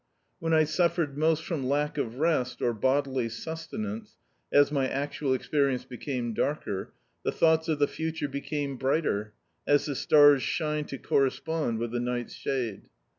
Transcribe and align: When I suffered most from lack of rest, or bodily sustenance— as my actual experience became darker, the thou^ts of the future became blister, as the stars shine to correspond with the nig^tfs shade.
When 0.39 0.51
I 0.51 0.63
suffered 0.63 1.15
most 1.15 1.43
from 1.43 1.67
lack 1.69 1.99
of 1.99 2.15
rest, 2.15 2.59
or 2.59 2.73
bodily 2.73 3.29
sustenance— 3.29 4.15
as 4.51 4.71
my 4.71 4.89
actual 4.89 5.31
experience 5.35 5.85
became 5.85 6.33
darker, 6.33 6.91
the 7.23 7.29
thou^ts 7.31 7.69
of 7.69 7.77
the 7.77 7.87
future 7.87 8.27
became 8.27 8.77
blister, 8.77 9.35
as 9.67 9.85
the 9.85 9.93
stars 9.93 10.41
shine 10.41 10.85
to 10.85 10.97
correspond 10.97 11.77
with 11.77 11.91
the 11.91 11.99
nig^tfs 11.99 12.31
shade. 12.31 12.89